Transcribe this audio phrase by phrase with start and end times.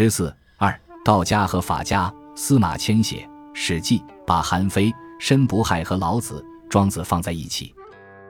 [0.00, 2.08] 十四二，道家和法家。
[2.36, 3.16] 司马迁写
[3.52, 6.40] 《史记》，把韩非、申不害和老子、
[6.70, 7.74] 庄子放在一起。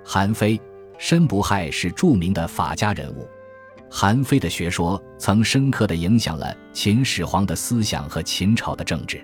[0.02, 0.58] 韩非、
[0.96, 3.28] 申不害是著名的法家人物。
[3.90, 9.23] 韩非的学说曾深刻地影响了秦始皇的思想和秦朝的政治。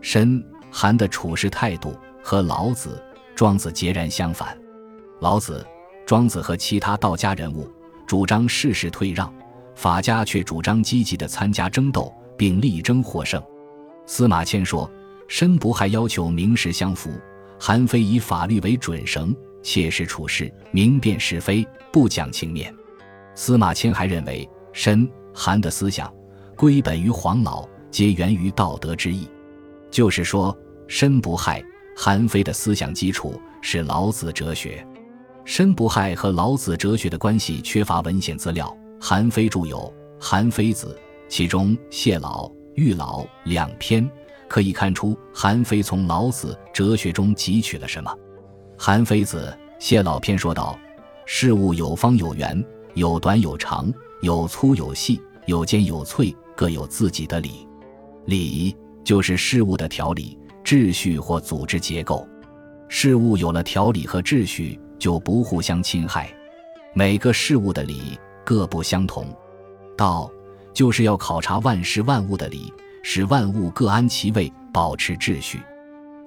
[0.00, 2.98] 申、韩的处事态度和老子、
[3.34, 4.58] 庄子截然相反。
[5.20, 5.62] 老子、
[6.06, 7.70] 庄子和其他道家人物
[8.06, 9.30] 主张事事退让，
[9.74, 13.42] 法家却主张积极地参加争斗，并力争获胜。
[14.06, 14.90] 司马迁说
[15.28, 17.10] ：“申不害要求名实相符，
[17.58, 22.72] 韩非以法律为准绳，切实处事，明辨是非，不讲情面。”
[23.34, 26.12] 司马迁还认为，申、韩的思想
[26.56, 29.28] 归本于黄老，皆源于道德之意。
[29.90, 31.64] 就是说，申不害、
[31.96, 34.86] 韩非的思想基础是老子哲学。
[35.44, 38.76] 申不害和老子哲学的关系缺乏文献资料。
[39.00, 39.78] 韩非著有
[40.18, 40.98] 《韩非子》，
[41.28, 42.48] 其中谢老。
[42.74, 44.08] 《玉老》两篇
[44.48, 48.10] 可以看出，韩非从老子哲学中汲取了什么。
[48.76, 50.76] 《韩非子·谢老篇》说道
[51.24, 52.64] ：“事物有方有圆，
[52.94, 53.92] 有短有长，
[54.22, 57.68] 有粗有细，有尖有脆，各有自己的理。
[58.24, 62.26] 理就是事物的条理、秩序或组织结构。
[62.88, 66.28] 事物有了条理和秩序，就不互相侵害。
[66.92, 69.26] 每个事物的理各不相同。
[69.96, 70.30] 道。”
[70.74, 75.62] 就是要考察万事万物的理，使万物各安其位，保持秩序。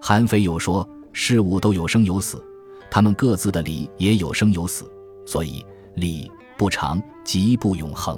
[0.01, 2.41] 韩非又说，事物都有生有死，
[2.89, 4.89] 他们各自的理也有生有死，
[5.25, 5.65] 所以
[5.95, 8.17] 理不长，即不永恒。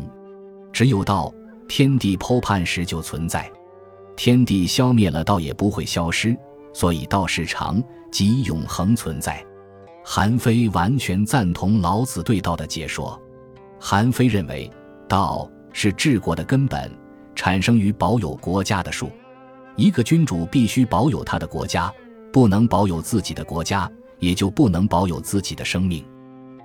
[0.72, 1.34] 只有道，
[1.68, 3.52] 天地剖判时就存在，
[4.16, 6.38] 天地消灭了，道也不会消失，
[6.74, 9.44] 所以道是长，即永恒存在。
[10.06, 13.20] 韩非完全赞同老子对道的解说。
[13.80, 14.70] 韩非认为，
[15.08, 15.50] 道。
[15.72, 16.92] 是治国的根本，
[17.36, 19.12] 产生于保有国家的术。
[19.76, 21.94] 一个君主必须保有他的国家，
[22.34, 26.04] 不能保有自己的国家，也就不能保有自己的生命。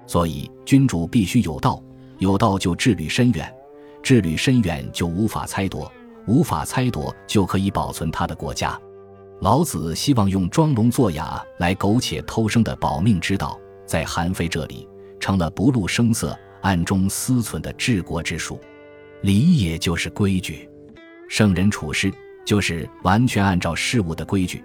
[0.07, 1.81] 所以，君主必须有道，
[2.19, 3.55] 有道就治理深远，
[4.03, 5.93] 治理深远就无法猜夺，
[6.27, 8.77] 无法猜夺就可以保存他的国家。
[9.41, 14.89] 老子希望用装聋作哑来苟且偷生的保命之道，在韩非这里
[15.21, 18.59] 成了不露声色、暗中思忖的治国之术。
[19.21, 20.69] 礼也就是规矩，
[21.29, 22.13] 圣人处事
[22.45, 24.65] 就是完全按照事物的规矩，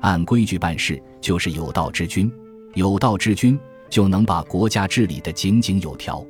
[0.00, 2.30] 按规矩办事就是有道之君。
[2.74, 6.24] 有道之君就能把国家治理得井井有条，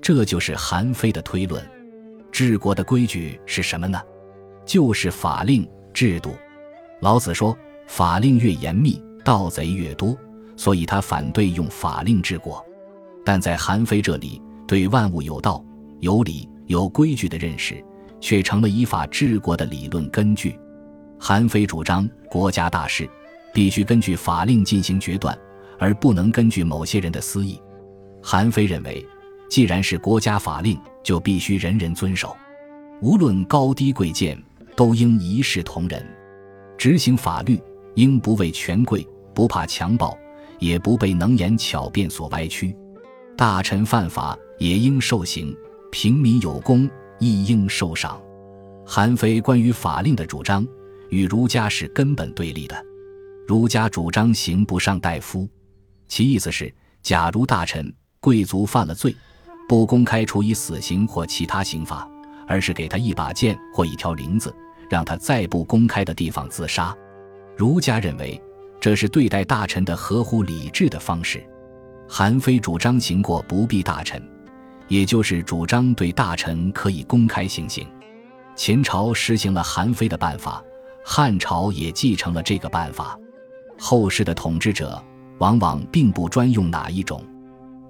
[0.00, 1.62] 这就是韩非的推论。
[2.30, 4.00] 治国的规矩是什么呢？
[4.64, 6.36] 就是法令制度。
[7.00, 7.56] 老子说，
[7.88, 10.16] 法令越严密，盗贼越多，
[10.56, 12.64] 所以他反对用法令治国。
[13.24, 14.40] 但在韩非这里，
[14.72, 15.62] 对万物有道
[16.00, 16.48] 有理。
[16.66, 17.84] 有规矩的认识，
[18.18, 20.58] 却成了依法治国的理论根据。
[21.20, 23.06] 韩非主张国家大事
[23.52, 25.38] 必须根据法令进行决断，
[25.78, 27.60] 而不能根据某些人的私意。
[28.22, 29.06] 韩非认为，
[29.50, 32.34] 既然是国家法令，就必须人人遵守，
[33.02, 34.42] 无论高低贵贱，
[34.74, 36.02] 都应一视同仁。
[36.78, 37.60] 执行法律
[37.96, 40.16] 应不畏权贵，不怕强暴，
[40.58, 42.74] 也不被能言巧辩所歪曲。
[43.36, 45.56] 大臣犯法也应受刑。
[45.90, 48.22] 平民有功亦应受赏。
[48.86, 50.64] 韩非关于法令的主张
[51.10, 52.86] 与儒家是根本对立的。
[53.46, 55.48] 儒家主张刑不上大夫，
[56.06, 59.14] 其意思是：假如大臣、贵族犯了罪，
[59.68, 62.08] 不公开处以死刑或其他刑罚，
[62.46, 64.54] 而是给他一把剑或一条铃子，
[64.88, 66.96] 让他在不公开的地方自杀。
[67.56, 68.40] 儒家认为
[68.80, 71.44] 这是对待大臣的合乎礼制的方式。
[72.08, 74.22] 韩非主张刑过不必大臣。
[74.92, 77.88] 也就是主张对大臣可以公开行刑。
[78.54, 80.62] 秦朝实行了韩非的办法，
[81.02, 83.18] 汉朝也继承了这个办法。
[83.78, 85.02] 后世的统治者
[85.38, 87.24] 往往并不专用哪一种。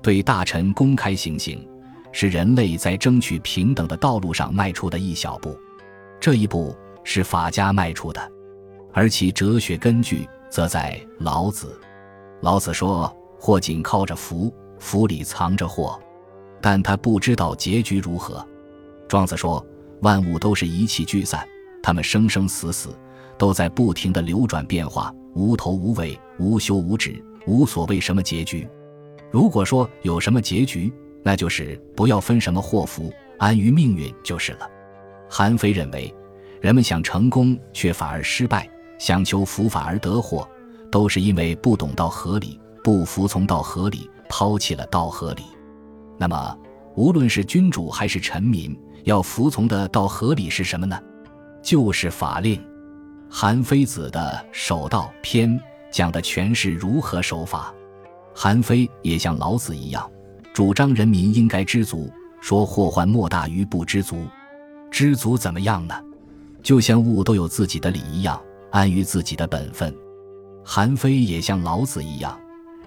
[0.00, 1.68] 对大臣公开行刑，
[2.12, 5.58] 是人类在争取平等的道路上迈出的一小步。
[6.20, 6.72] 这一步
[7.02, 8.32] 是法家迈出的，
[8.92, 11.76] 而其哲学根据则在老子。
[12.42, 16.00] 老子说：“祸紧靠着福，福里藏着祸。”
[16.62, 18.46] 但他不知道结局如何。
[19.08, 19.62] 庄子说
[20.00, 21.46] ：“万物都是一气聚散，
[21.82, 22.96] 他们生生死死，
[23.36, 28.66] 都在不停的流转变化，无头无尾，无休无止，无所谓什么结局。
[29.30, 30.90] 如果说有什么结局，
[31.22, 34.70] 那就是不要分什么祸福，安于命运就是了。”
[35.28, 36.14] 韩非认为，
[36.60, 40.48] 人们想成功却反而失败，想求福反而得祸，
[40.90, 45.42] 都是因为不懂道合理，不服从道合理，抛弃了道合理。
[46.22, 46.56] 那么，
[46.94, 50.96] 无论是君主还是臣民，要服从的道合理是什么呢？
[51.60, 52.64] 就是法令。
[53.28, 55.50] 韩非子的《守道篇》
[55.90, 57.74] 讲的全是如何守法。
[58.32, 60.08] 韩非也像老子一样，
[60.54, 62.08] 主张人民应该知足，
[62.40, 64.24] 说祸患莫大于不知足。
[64.92, 66.00] 知足怎么样呢？
[66.62, 68.40] 就像物都有自己的理一样，
[68.70, 69.92] 安于自己的本分。
[70.64, 72.38] 韩非也像老子一样，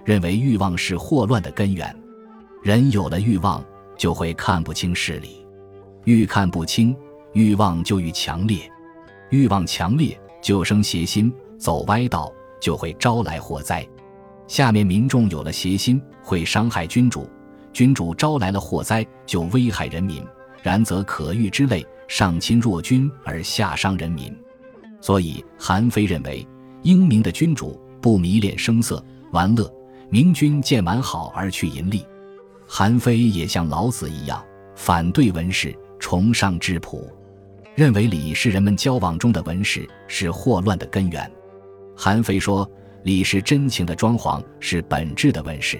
[0.06, 1.94] 认为欲望是祸乱的根源。
[2.66, 3.64] 人有了欲望，
[3.96, 5.46] 就会看不清事理，
[6.02, 6.96] 愈看不清，
[7.32, 8.68] 欲望就愈强烈，
[9.30, 10.20] 欲望强烈。
[10.42, 13.86] 就生邪心，走歪道就会招来祸灾。
[14.48, 17.22] 下面民众有了邪心，会伤害君主；
[17.72, 20.20] 君主招来了祸灾，就危害人民。
[20.60, 24.36] 然则可欲之类，上亲弱君而下伤人民。
[25.00, 26.44] 所以韩非认为，
[26.82, 29.72] 英明的君主不迷恋声色玩乐，
[30.10, 32.04] 明君见完好而去淫利。
[32.66, 37.08] 韩非也像老子一样，反对文士，崇尚质朴。
[37.74, 41.30] 认为礼是人们交往中的文饰，是祸乱的根源。
[41.94, 42.68] 韩非说，
[43.04, 45.78] 礼是真情的装潢，是本质的文饰。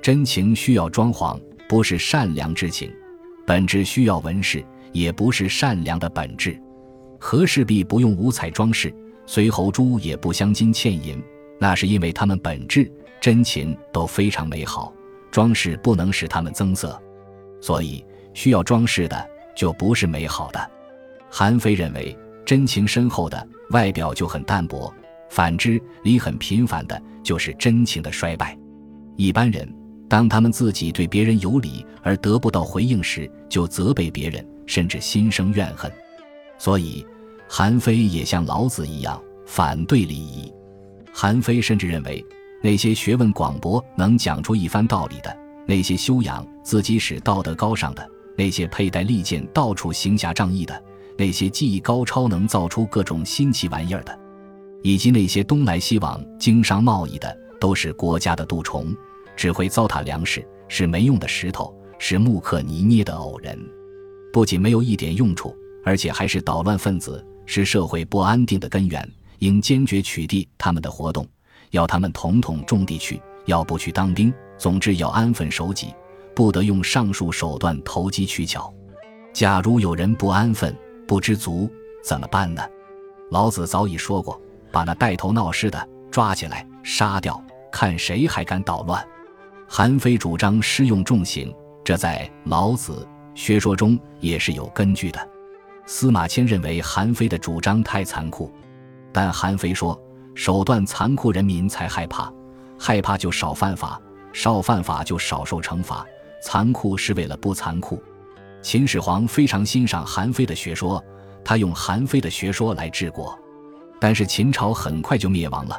[0.00, 2.90] 真情需要装潢，不是善良之情；
[3.46, 6.60] 本质需要文饰，也不是善良的本质。
[7.18, 8.94] 和氏璧不用五彩装饰，
[9.26, 11.22] 随侯珠也不镶金嵌银，
[11.58, 12.90] 那是因为它们本质
[13.20, 14.92] 真情都非常美好，
[15.32, 16.96] 装饰不能使它们增色。
[17.60, 20.70] 所以，需要装饰的就不是美好的。
[21.30, 24.92] 韩非认为，真情深厚的外表就很淡薄；
[25.30, 28.56] 反之，礼很频繁的，就是真情的衰败。
[29.16, 29.68] 一般人
[30.08, 35.90] 当他们自己对别人有礼而得不到回应时，就责备别人，甚至心生怨恨。
[36.58, 37.06] 所以，
[37.48, 40.52] 韩非也像老子一样反对礼仪。
[41.14, 42.24] 韩非甚至认为，
[42.62, 45.36] 那些学问广博、能讲出一番道理的，
[45.66, 50.80] 那些修养自己使道德高尚的，那些佩戴利剑到处行侠仗义的。
[51.18, 54.18] 那些技艺高超、能造出各种新奇玩意儿的，
[54.82, 58.96] 以及那些东来西往经商贸易的，都是国家的蠹虫，
[59.36, 63.58] 只会糟蹋粮食，是没用的石头，是木刻泥捏的偶人，
[64.32, 65.54] 不仅没有一点用处，
[65.84, 69.06] 而且还是捣乱分子，是社会不安定的根源。
[69.40, 71.26] 应坚决取缔他们的活动，
[71.72, 75.92] 要他们统统种地去，要不去当兵，总之要安分守己，
[76.34, 78.72] 不得用上述手段投机取巧。
[79.32, 80.76] 假如有人不安分，
[81.08, 81.68] 不知足
[82.04, 82.62] 怎么办呢？
[83.30, 84.40] 老子早已说过，
[84.70, 87.42] 把那带头闹事的抓起来杀掉，
[87.72, 89.02] 看谁还敢捣乱。
[89.66, 95.28] 韩非主张施用重刑，这在老子学说中也是有根据的。
[95.86, 98.52] 司马迁认为韩非的主张太残酷，
[99.10, 99.98] 但韩非说，
[100.34, 102.32] 手段残酷，人民才害怕，
[102.78, 104.00] 害怕就少犯法，
[104.32, 106.06] 少犯法就少受惩罚，
[106.42, 108.02] 残酷是为了不残酷。
[108.62, 111.02] 秦始皇非常欣赏韩非的学说，
[111.44, 113.38] 他用韩非的学说来治国，
[114.00, 115.76] 但是秦朝很快就灭亡了，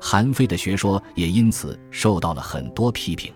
[0.00, 3.32] 韩非的学说也因此受到了很多批评。